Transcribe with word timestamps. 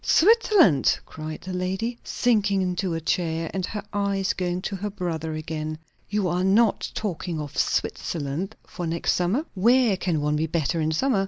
"Switzerland!" 0.03 0.97
cried 1.05 1.41
the 1.41 1.53
lady, 1.53 1.99
sinking 2.03 2.63
into 2.63 2.95
a 2.95 2.99
chair, 2.99 3.51
and 3.53 3.67
her 3.67 3.83
eyes 3.93 4.33
going 4.33 4.59
to 4.59 4.75
her 4.77 4.89
brother 4.89 5.35
again. 5.35 5.77
"You 6.09 6.27
are 6.27 6.43
not 6.43 6.89
talking 6.95 7.39
of 7.39 7.55
Switzerland 7.55 8.55
for 8.65 8.87
next 8.87 9.13
summer?" 9.13 9.45
"Where 9.53 9.95
can 9.97 10.19
one 10.19 10.37
be 10.37 10.47
better 10.47 10.81
in 10.81 10.91
summer?" 10.91 11.19